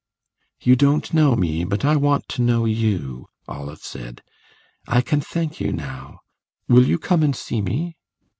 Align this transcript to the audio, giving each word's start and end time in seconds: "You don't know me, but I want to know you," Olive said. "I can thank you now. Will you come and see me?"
"You 0.63 0.75
don't 0.75 1.13
know 1.13 1.35
me, 1.35 1.63
but 1.63 1.85
I 1.85 1.95
want 1.95 2.27
to 2.29 2.41
know 2.41 2.65
you," 2.65 3.27
Olive 3.47 3.83
said. 3.83 4.23
"I 4.87 5.01
can 5.01 5.21
thank 5.21 5.59
you 5.59 5.71
now. 5.71 6.21
Will 6.67 6.87
you 6.87 6.97
come 6.97 7.21
and 7.21 7.35
see 7.35 7.61
me?" 7.61 7.97